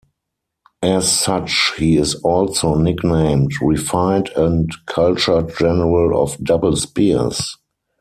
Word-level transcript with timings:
As 0.81 1.11
such, 1.11 1.73
he 1.77 1.95
is 1.95 2.15
also 2.23 2.73
nicknamed 2.73 3.51
"Refined 3.61 4.29
and 4.35 4.71
Cultured 4.87 5.55
General 5.55 6.19
of 6.23 6.43
Double 6.43 6.75
Spears". 6.75 7.57